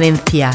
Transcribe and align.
Cadencia 0.00 0.50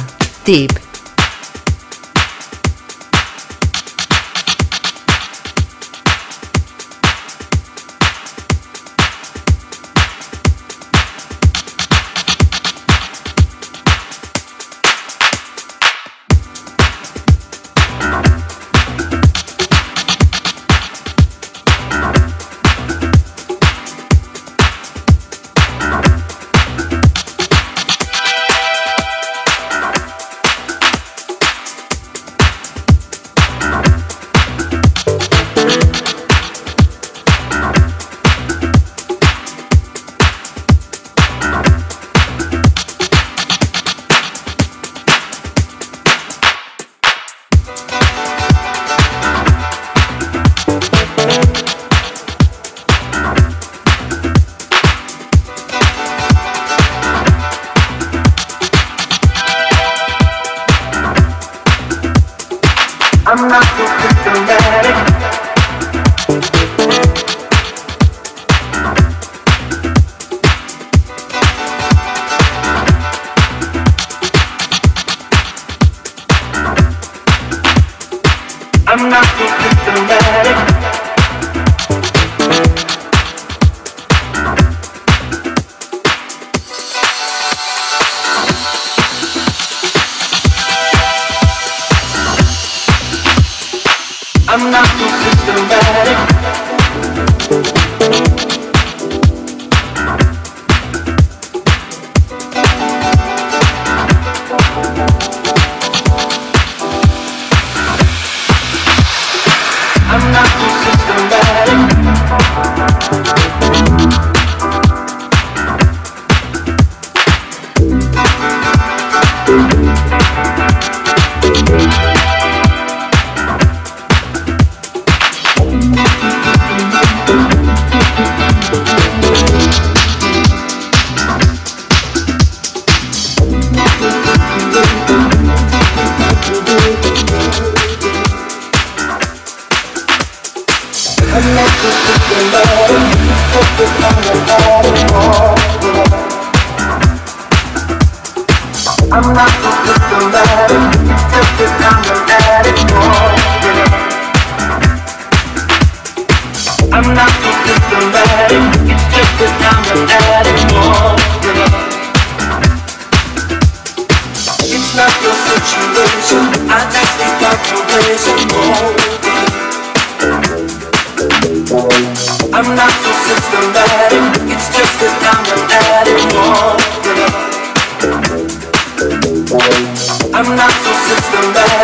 Deep. 179.57 179.85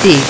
Sí. 0.02 0.29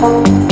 痛。 0.00 0.47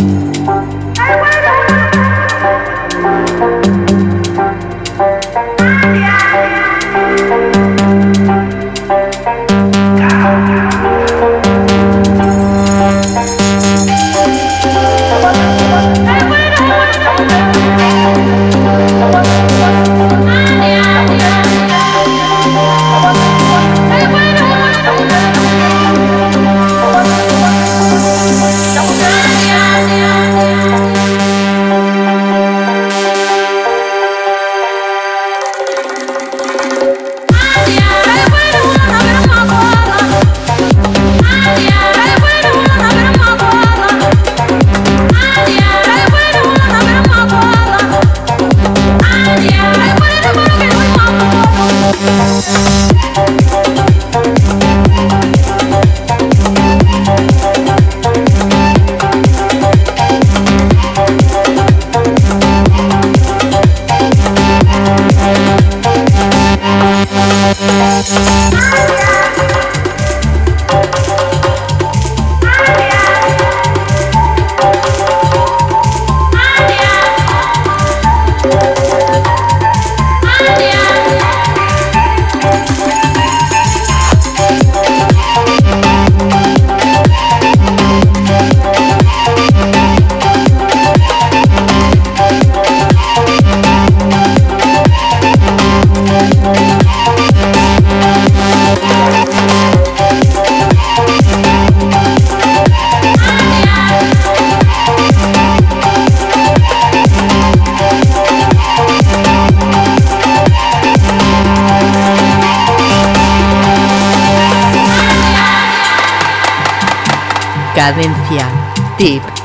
Cadencia. 117.77 118.49
Tip. 118.97 119.36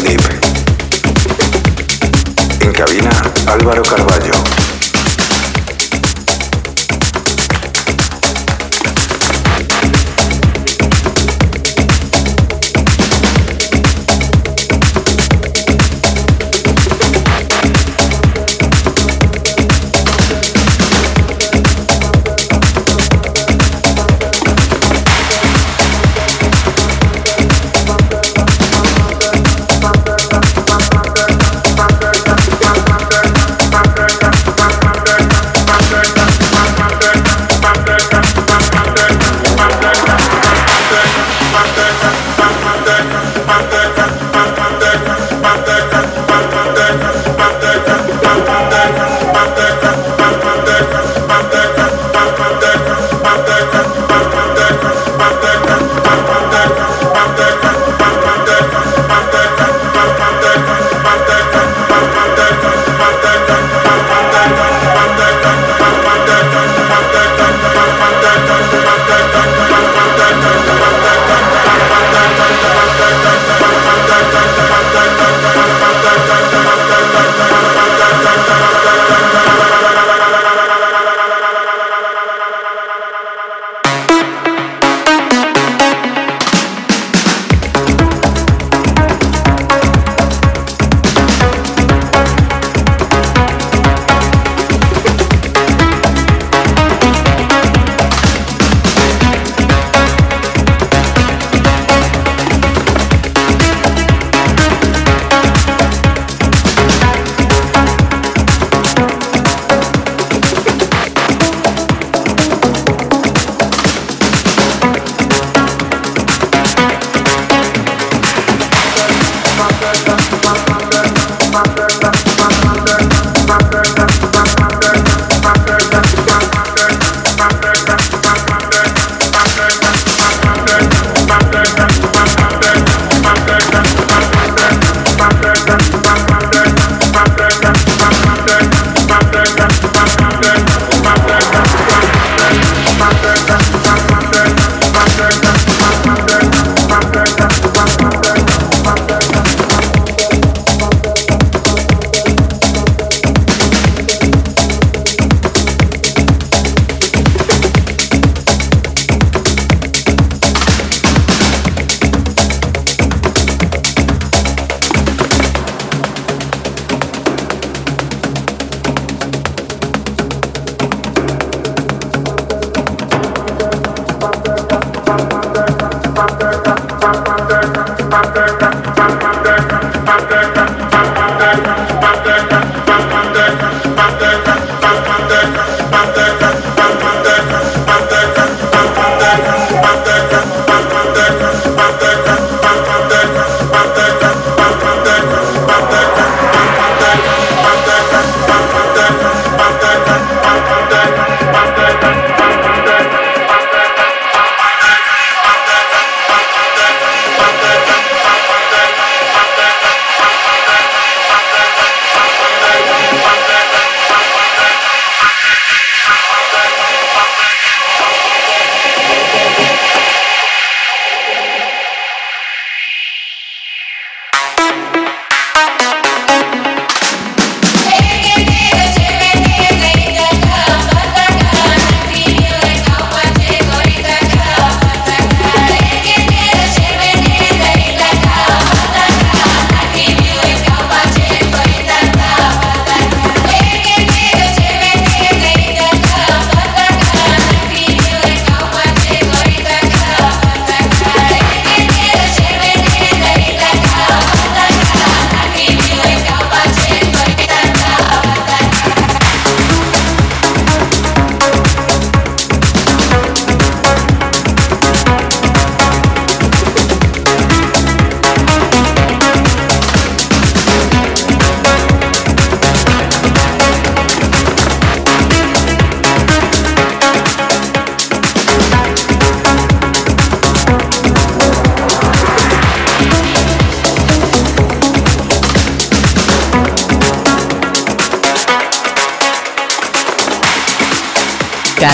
Deep. 0.00 0.20
En 2.60 2.72
cabina, 2.72 3.10
Álvaro 3.46 3.82
Carballo. 3.82 4.71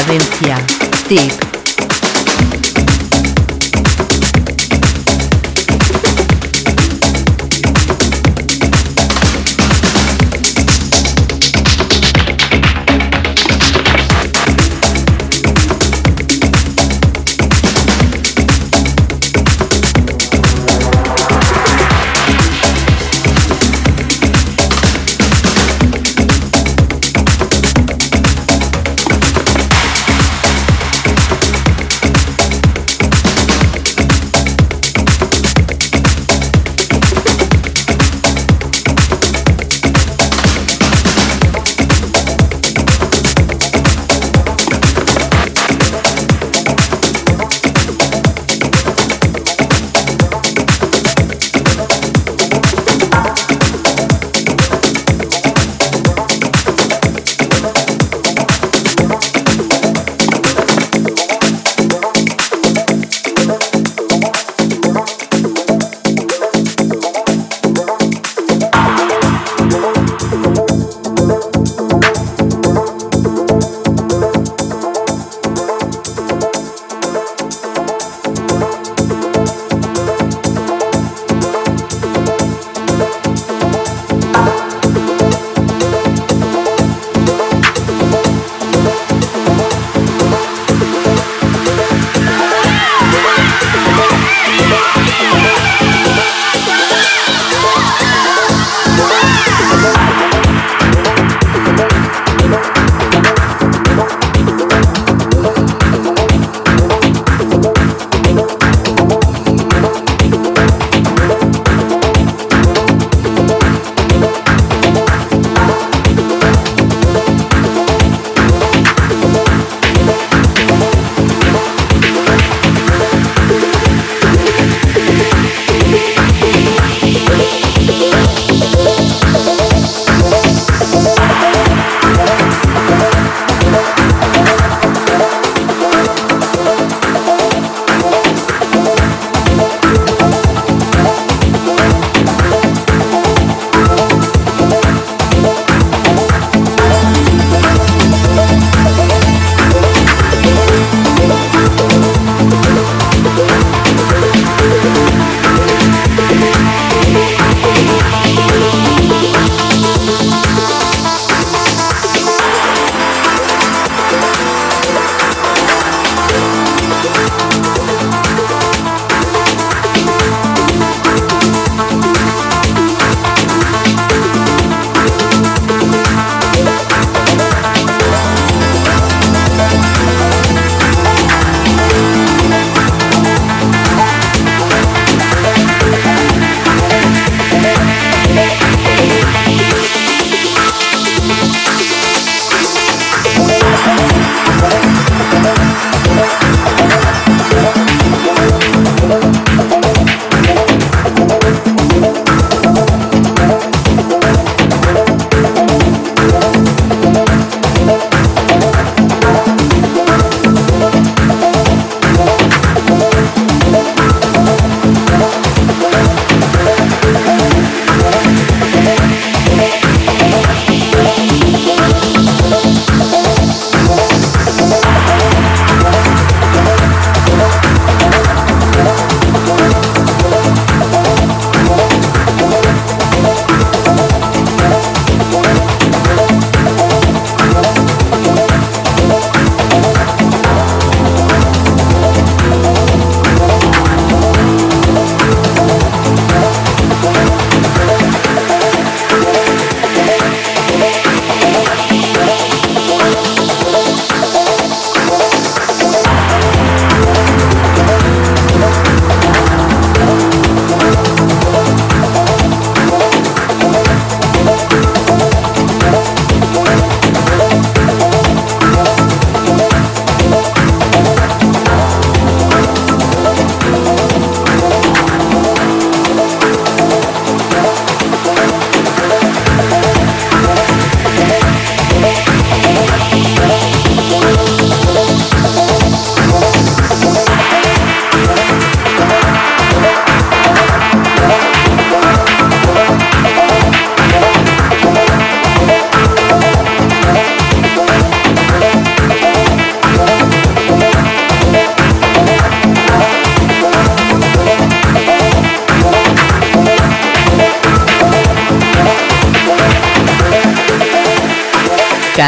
Cadencia. 0.09 1.47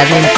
Cadencia. 0.01 0.30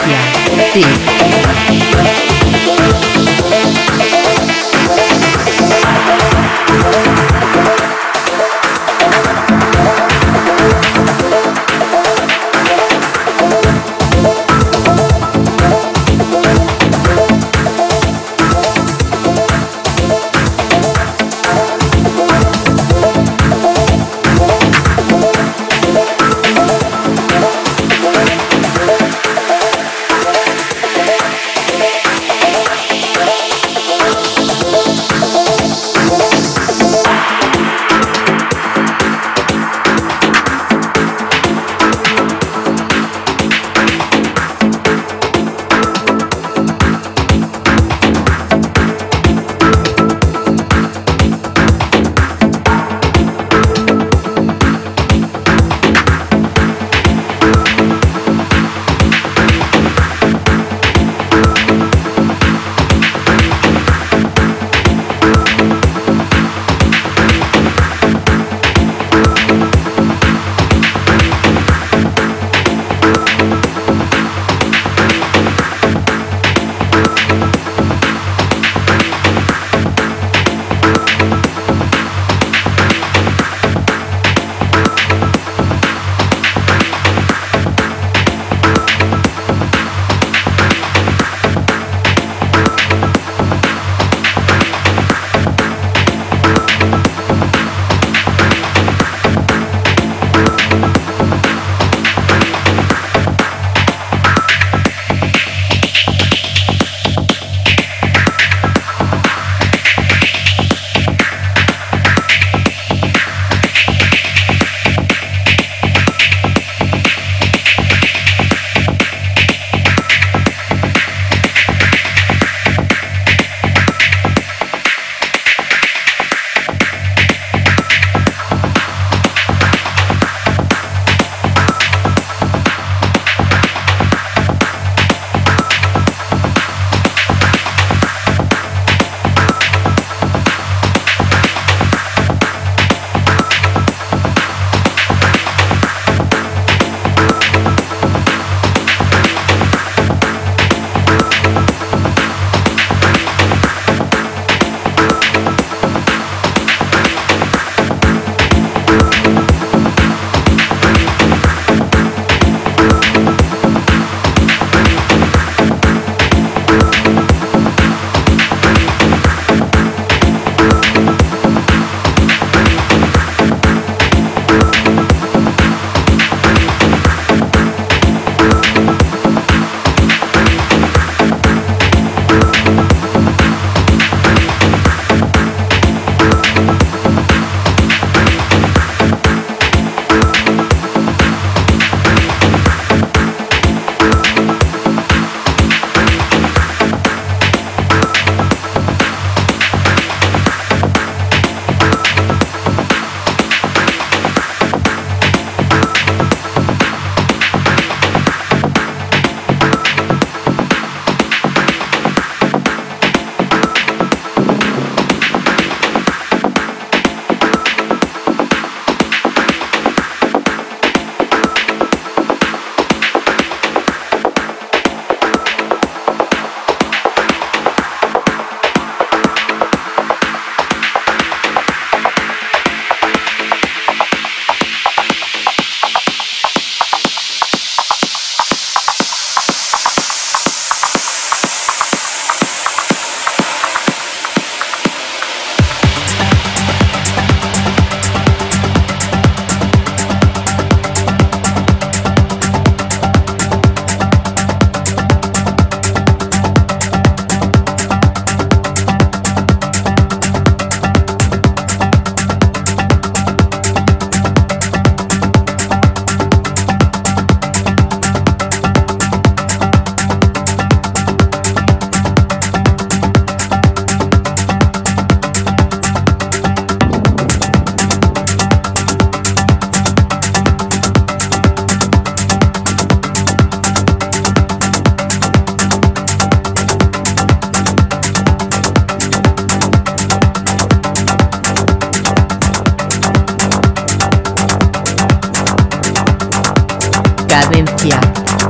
Cadencia. 297.33 297.99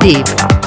Tip. 0.00 0.61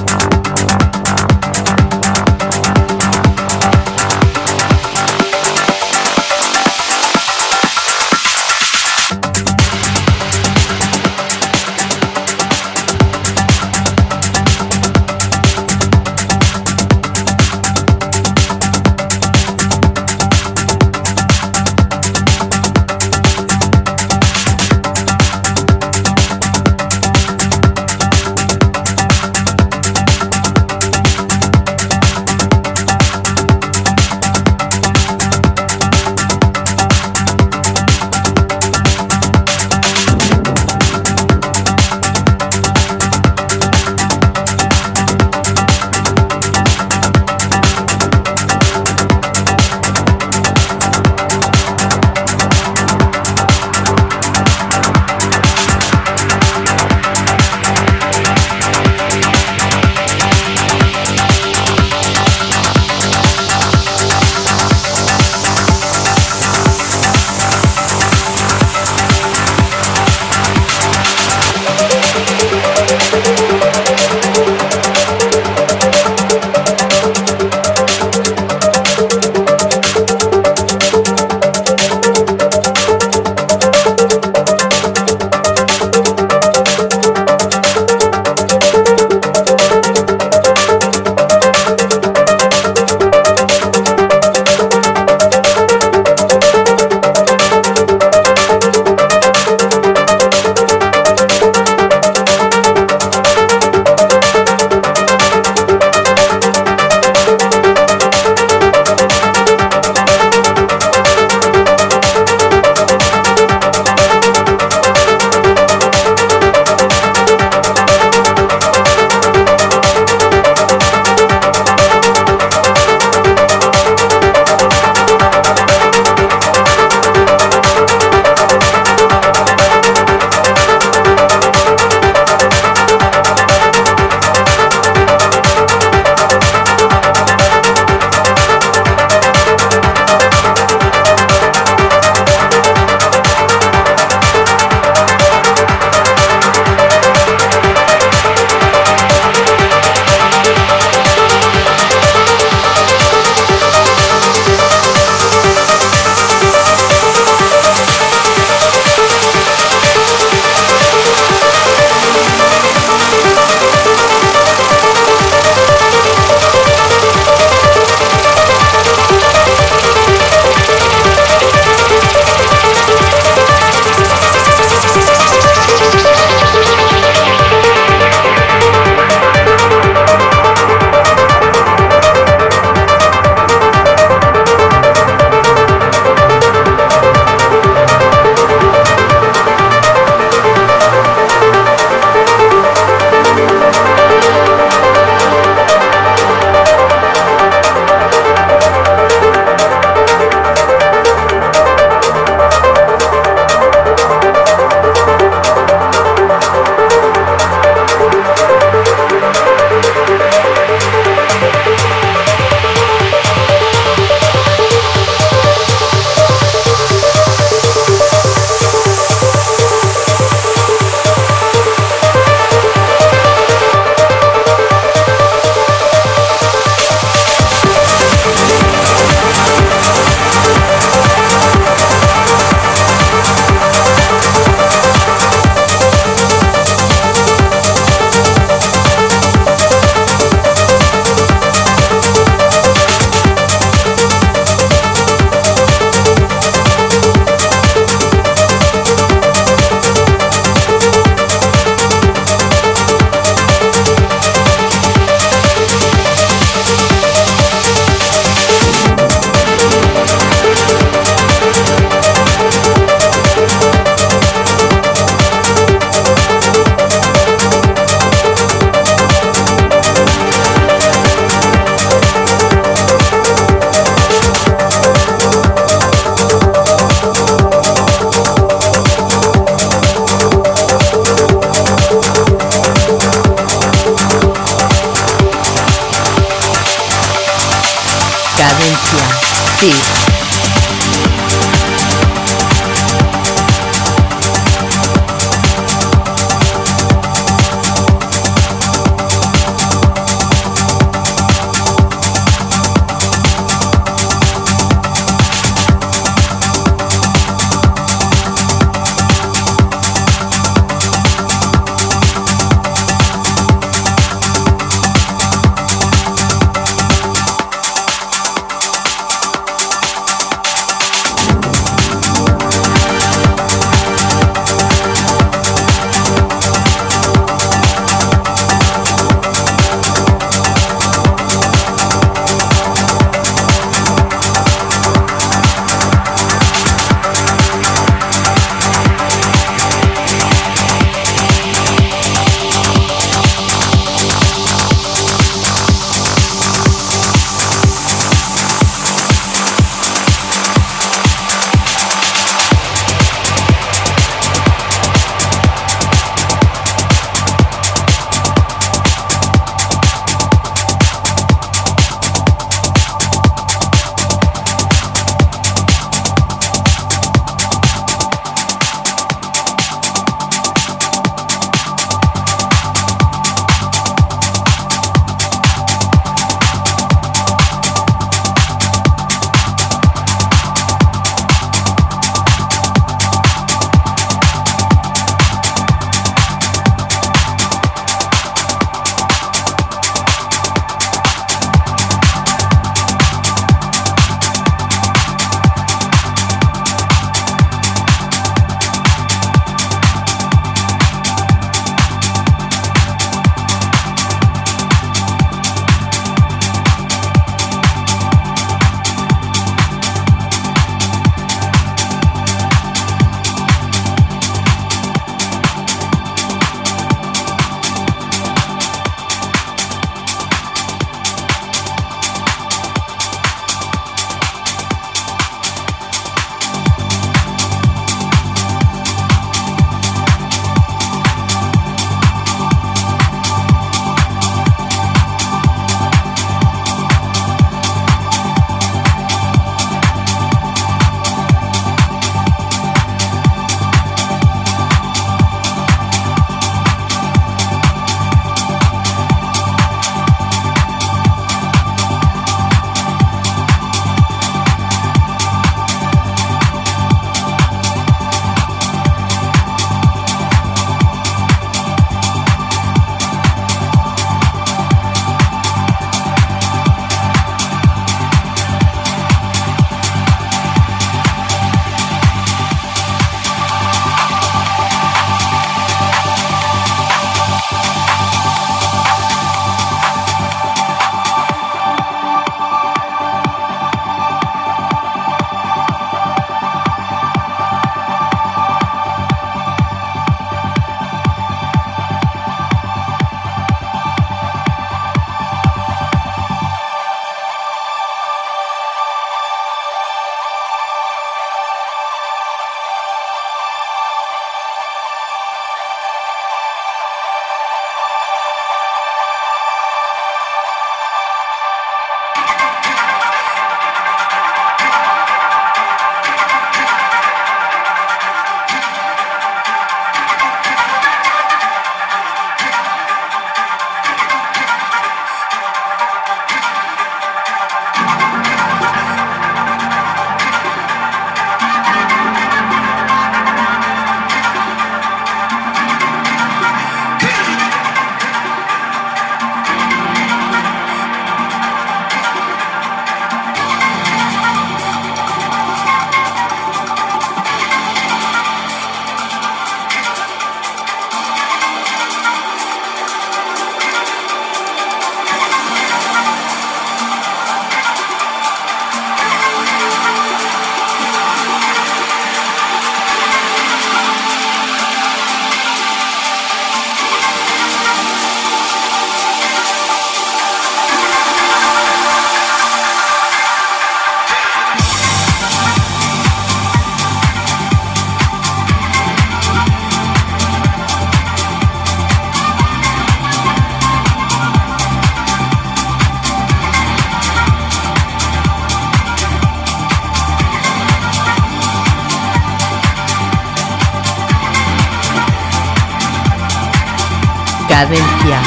Cadencia. 597.66 598.22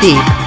Tip. 0.00 0.43